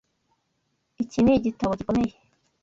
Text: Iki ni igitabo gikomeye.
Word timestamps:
Iki 1.03 1.19
ni 1.21 1.31
igitabo 1.35 1.71
gikomeye. 1.79 2.13